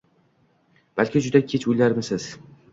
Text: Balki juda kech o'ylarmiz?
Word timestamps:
Balki 1.01 1.23
juda 1.27 1.43
kech 1.53 1.71
o'ylarmiz? 1.77 2.13